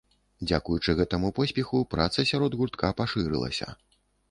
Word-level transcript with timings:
Дзякуючы 0.45 0.95
гэтаму 0.99 1.29
поспеху 1.41 1.83
праца 1.93 2.27
сярод 2.31 2.59
гуртка 2.63 2.93
пашырылася. 3.05 3.71